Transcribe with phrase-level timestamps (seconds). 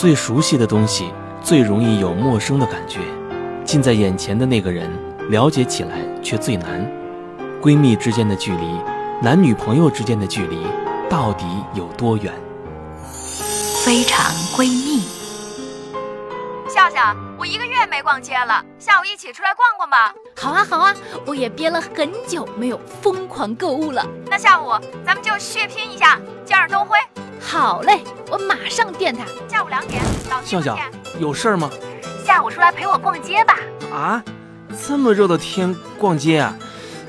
[0.00, 1.12] 最熟悉的东西
[1.42, 3.00] 最容易有陌生的感觉，
[3.66, 4.90] 近在眼前的那个人
[5.28, 6.90] 了解起来却最难。
[7.60, 8.80] 闺蜜之间的距离，
[9.20, 10.66] 男女朋友之间的距离，
[11.10, 11.44] 到底
[11.74, 12.32] 有多远？
[13.84, 14.24] 非常
[14.56, 15.02] 闺蜜，
[16.66, 20.14] 笑笑，我一个月没逛街了，下午一起出来逛逛吧。
[20.34, 20.96] 好啊好啊，
[21.26, 24.02] 我也憋了很久没有疯狂购物了。
[24.30, 24.70] 那下午
[25.04, 26.96] 咱们就血拼一下，见上东辉。
[27.40, 29.24] 好嘞，我马上电他。
[29.48, 30.78] 下午两点，老笑笑，
[31.18, 31.70] 有事儿吗？
[32.24, 33.56] 下午出来陪我逛街吧。
[33.92, 34.22] 啊，
[34.86, 36.54] 这么热的天逛街啊？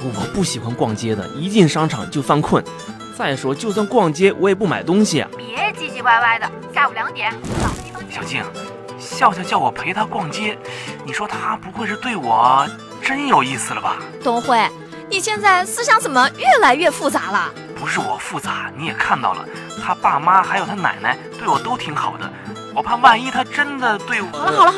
[0.00, 2.62] 我不喜欢逛街的，一进商场就犯困。
[3.16, 5.28] 再说，就算逛街，我也不买东西啊。
[5.36, 6.50] 别唧唧歪歪的。
[6.74, 8.10] 下午两点，老地方见。
[8.10, 8.42] 小静，
[8.98, 10.58] 笑笑叫我陪她逛街，
[11.04, 12.66] 你说她不会是对我
[13.00, 13.98] 真有意思了吧？
[14.22, 14.60] 东辉，
[15.08, 17.54] 你现在思想怎么越来越复杂了？
[17.74, 19.44] 不是我复杂，你也看到了，
[19.82, 22.30] 他爸妈还有他奶奶对我都挺好的，
[22.74, 24.28] 我怕万一他真的对我……
[24.32, 24.74] 好了好了，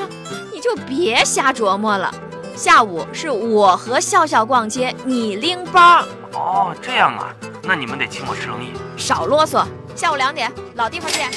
[0.53, 2.13] 你就别瞎琢磨了。
[2.55, 6.03] 下午是我和笑笑逛街，你拎包。
[6.33, 7.29] 哦，这样啊，
[7.63, 8.73] 那你们得请我吃生意。
[8.97, 11.31] 少啰嗦，下午两点，老地方见。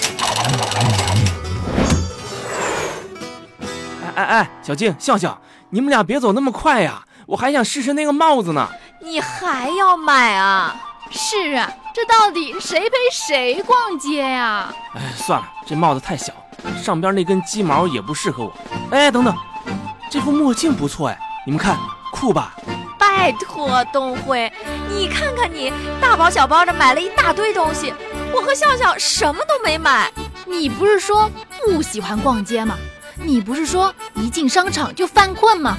[4.02, 8.70] 哎哎哎，小静、笑笑，你们俩别走那么快呀，我还想试试那个帽子呢。
[9.02, 10.74] 你还要买啊？
[11.10, 14.74] 是啊，这到底谁陪谁逛街呀？
[14.96, 16.34] 哎，算了，这帽子太小，
[16.82, 18.54] 上边那根鸡毛也不适合我。
[18.92, 19.36] 哎，等等，
[20.10, 21.78] 这副墨镜不错哎，你们看，
[22.12, 22.56] 酷吧？
[22.98, 24.52] 拜托，东辉，
[24.90, 27.94] 你看看你，大包小包的买了一大堆东西，
[28.34, 30.12] 我和笑笑什么都没买。
[30.46, 31.30] 你不是说
[31.66, 32.78] 不喜欢逛街吗？
[33.22, 35.78] 你不是说一进商场就犯困吗？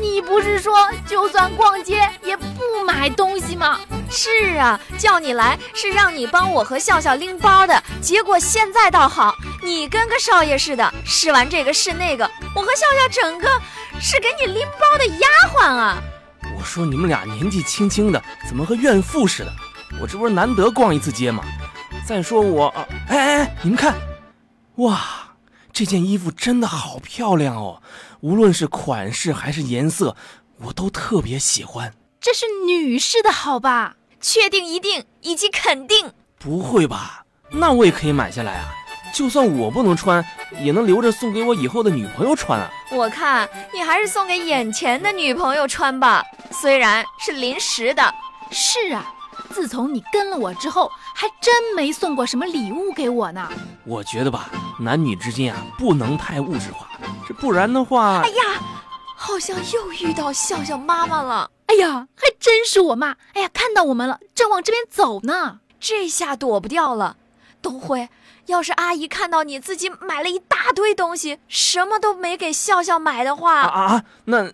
[0.00, 2.44] 你不是说就算逛街也不
[2.86, 3.80] 买东西吗？
[4.10, 7.82] 是啊，叫你来是让你帮我和笑笑拎包的。
[8.00, 13.48] 结果现在倒好，你跟个少爷似的，试完这个试那个，我和笑笑整个
[14.00, 16.02] 是给你拎包的丫鬟啊！
[16.58, 19.52] 我说你们俩年纪轻轻的，怎么和怨妇似的？
[20.00, 21.42] 我这不是难得逛一次街吗？
[22.06, 22.66] 再说我……
[23.08, 23.94] 哎哎哎，你们看，
[24.76, 25.00] 哇，
[25.72, 27.82] 这件衣服真的好漂亮哦！
[28.20, 30.14] 无论是款式还是颜色，
[30.58, 31.92] 我都特别喜欢。
[32.20, 33.96] 这是女士的好吧？
[34.20, 36.12] 确定一定以及肯定？
[36.38, 37.24] 不会吧？
[37.50, 38.74] 那我也可以买下来啊！
[39.14, 40.24] 就算我不能穿，
[40.60, 42.70] 也能留着送给我以后的女朋友穿啊！
[42.90, 48.14] 我看你还是送给眼前的女朋友穿吧，虽然是临时的。
[48.50, 49.12] 是啊，
[49.50, 53.48] 自从你跟了我之后，还真没送过什么礼物给我呢。
[53.84, 54.48] 我觉得吧，
[54.78, 56.88] 男女之间啊，不能太物质化，
[57.26, 58.20] 这不然的话……
[58.22, 58.60] 哎呀，
[59.16, 61.50] 好像又遇到笑笑妈妈了。
[61.66, 63.16] 哎呀，还真是我妈！
[63.34, 65.60] 哎呀，看到我们了，正往这边走呢。
[65.80, 67.16] 这下躲不掉了。
[67.60, 68.08] 东辉，
[68.46, 74.50] 要是阿姨看到你自己买了一大堆东西，什么都没给笑笑买的话，啊啊，那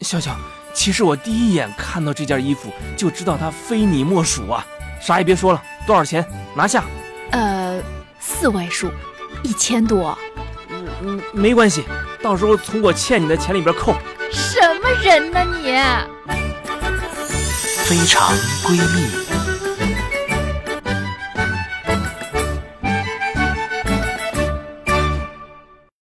[0.00, 0.36] 笑笑，
[0.72, 4.64] 其实我第一眼看到这件衣服就知道它非你莫属啊！
[5.00, 6.24] 啥也别说了，多少钱？
[6.54, 6.84] 拿下。
[7.30, 7.80] 呃，
[8.18, 8.90] 四位数，
[9.42, 10.16] 一千多。
[10.70, 11.84] 嗯嗯，没关系，
[12.22, 13.94] 到时候从我欠你的钱里边扣。
[14.30, 15.78] 什么人呢你？
[17.84, 19.57] 非常闺蜜。